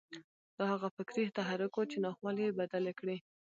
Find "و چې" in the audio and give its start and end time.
1.75-1.97